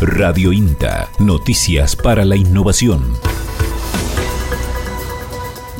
[0.00, 3.04] Radio INTA, noticias para la innovación.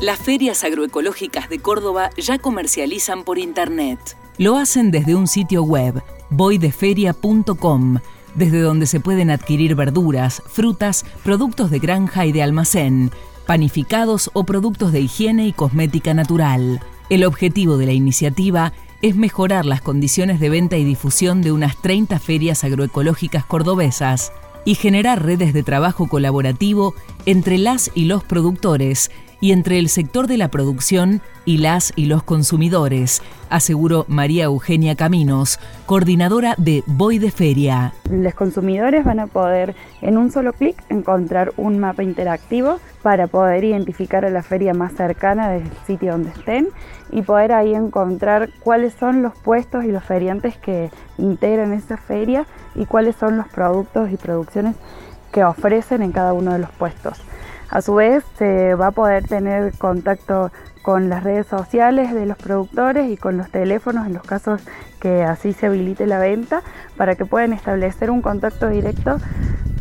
[0.00, 4.16] Las ferias agroecológicas de Córdoba ya comercializan por Internet.
[4.36, 7.98] Lo hacen desde un sitio web, voideferia.com,
[8.34, 13.12] desde donde se pueden adquirir verduras, frutas, productos de granja y de almacén,
[13.46, 16.80] panificados o productos de higiene y cosmética natural.
[17.08, 21.80] El objetivo de la iniciativa es mejorar las condiciones de venta y difusión de unas
[21.80, 24.32] 30 ferias agroecológicas cordobesas
[24.64, 26.94] y generar redes de trabajo colaborativo
[27.24, 32.06] entre las y los productores y entre el sector de la producción y las y
[32.06, 37.94] los consumidores, aseguró María Eugenia Caminos, coordinadora de Voy de Feria.
[38.10, 43.64] Los consumidores van a poder en un solo clic encontrar un mapa interactivo para poder
[43.64, 46.68] identificar a la feria más cercana del sitio donde estén
[47.10, 52.46] y poder ahí encontrar cuáles son los puestos y los feriantes que integran esa feria
[52.74, 54.74] y cuáles son los productos y producciones
[55.32, 57.20] que ofrecen en cada uno de los puestos.
[57.70, 60.50] A su vez, se va a poder tener contacto
[60.82, 64.62] con las redes sociales de los productores y con los teléfonos en los casos
[65.00, 66.62] que así se habilite la venta
[66.96, 69.18] para que puedan establecer un contacto directo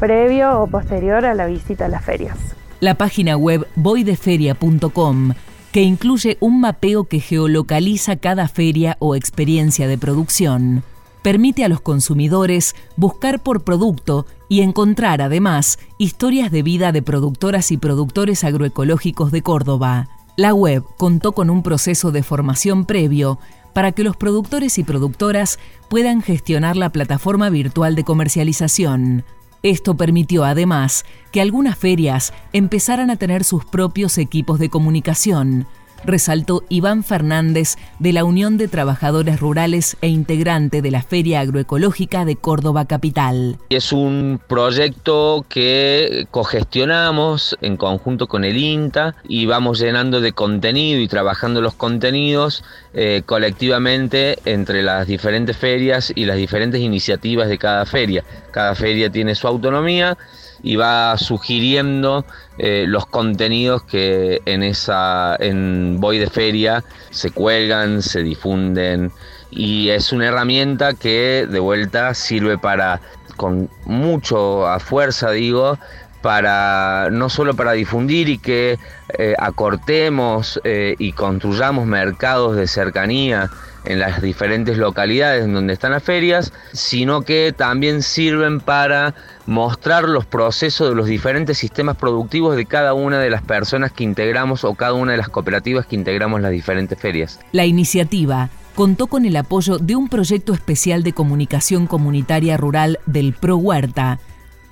[0.00, 2.38] previo o posterior a la visita a las ferias.
[2.80, 5.32] La página web voideferia.com
[5.72, 10.84] que incluye un mapeo que geolocaliza cada feria o experiencia de producción
[11.24, 17.72] permite a los consumidores buscar por producto y encontrar además historias de vida de productoras
[17.72, 20.10] y productores agroecológicos de Córdoba.
[20.36, 23.38] La web contó con un proceso de formación previo
[23.72, 25.58] para que los productores y productoras
[25.88, 29.24] puedan gestionar la plataforma virtual de comercialización.
[29.62, 35.66] Esto permitió además que algunas ferias empezaran a tener sus propios equipos de comunicación,
[36.04, 42.24] resaltó Iván Fernández de la Unión de Trabajadores Rurales e integrante de la Feria Agroecológica
[42.24, 43.58] de Córdoba Capital.
[43.70, 51.00] Es un proyecto que cogestionamos en conjunto con el INTA y vamos llenando de contenido
[51.00, 57.58] y trabajando los contenidos eh, colectivamente entre las diferentes ferias y las diferentes iniciativas de
[57.58, 58.24] cada feria.
[58.50, 60.16] Cada feria tiene su autonomía
[60.64, 62.24] y va sugiriendo
[62.58, 69.12] eh, los contenidos que en esa en Voy de Feria se cuelgan, se difunden
[69.50, 73.00] y es una herramienta que de vuelta sirve para
[73.36, 75.78] con mucho a fuerza digo
[76.24, 78.78] para no solo para difundir y que
[79.18, 83.50] eh, acortemos eh, y construyamos mercados de cercanía
[83.84, 89.14] en las diferentes localidades donde están las ferias, sino que también sirven para
[89.44, 94.04] mostrar los procesos de los diferentes sistemas productivos de cada una de las personas que
[94.04, 97.38] integramos o cada una de las cooperativas que integramos las diferentes ferias.
[97.52, 103.34] La iniciativa contó con el apoyo de un proyecto especial de comunicación comunitaria rural del
[103.34, 104.20] Pro Huerta,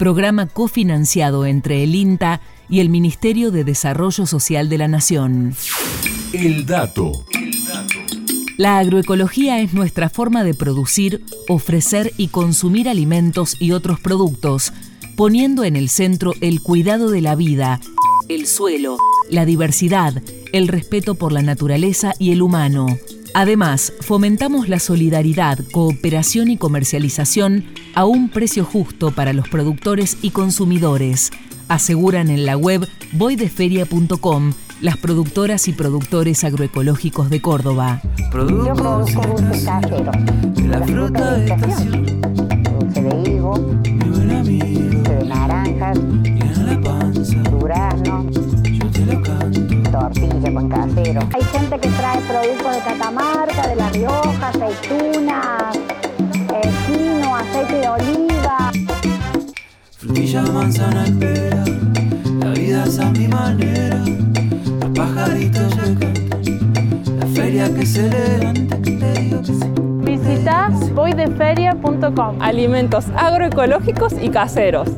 [0.02, 5.54] programa cofinanciado entre el INTA y el Ministerio de Desarrollo Social de la Nación.
[6.32, 7.24] El dato.
[8.56, 14.72] La agroecología es nuestra forma de producir, ofrecer y consumir alimentos y otros productos,
[15.14, 17.78] poniendo en el centro el cuidado de la vida,
[18.28, 18.96] el suelo,
[19.30, 20.20] la diversidad,
[20.52, 22.88] el respeto por la naturaleza y el humano.
[23.34, 30.30] Además, fomentamos la solidaridad, cooperación y comercialización a un precio justo para los productores y
[30.30, 31.30] consumidores,
[31.68, 38.02] aseguran en la web voideferia.com las productoras y productores agroecológicos de Córdoba.
[38.32, 40.10] Yo produzco dulce casero.
[40.66, 42.20] La fruta de estación.
[42.80, 44.01] Dulce de higo.
[51.72, 55.76] Gente que trae productos de Catamarca, de La Rioja, aceitunas,
[56.54, 58.72] eh, quino, aceite de oliva.
[59.96, 61.64] Frutilla, manzana, espera.
[62.40, 64.04] La vida es a mi manera
[64.94, 65.74] pajaritos
[67.18, 69.72] La feria que se levanta, que te digo que sí.
[70.04, 72.42] Visita voideferia.com.
[72.42, 74.88] Alimentos agroecológicos y caseros.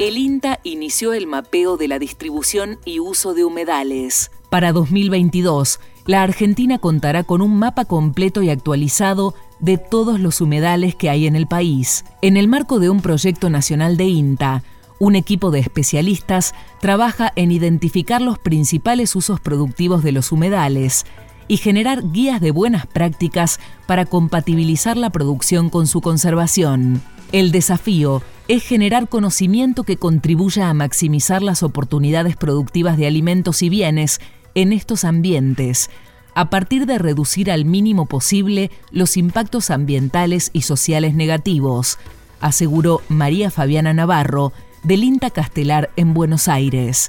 [0.00, 4.30] El INTA inició el mapeo de la distribución y uso de humedales.
[4.48, 10.94] Para 2022, la Argentina contará con un mapa completo y actualizado de todos los humedales
[10.94, 12.06] que hay en el país.
[12.22, 14.62] En el marco de un proyecto nacional de INTA,
[14.98, 21.04] un equipo de especialistas trabaja en identificar los principales usos productivos de los humedales
[21.46, 27.02] y generar guías de buenas prácticas para compatibilizar la producción con su conservación.
[27.32, 33.68] El desafío es generar conocimiento que contribuya a maximizar las oportunidades productivas de alimentos y
[33.68, 34.20] bienes
[34.56, 35.88] en estos ambientes,
[36.34, 41.98] a partir de reducir al mínimo posible los impactos ambientales y sociales negativos,
[42.40, 47.06] aseguró María Fabiana Navarro, del INTA Castelar en Buenos Aires.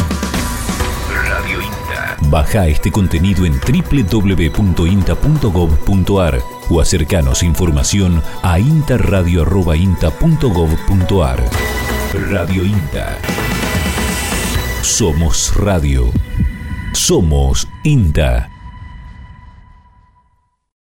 [1.28, 2.18] Radio INTA.
[2.30, 11.44] Baja este contenido en www.inta.gov.ar o acercanos información a intarradio.inta.gov.ar.
[12.30, 13.18] Radio INTA.
[14.82, 16.10] Somos radio.
[16.94, 18.51] Somos INTA.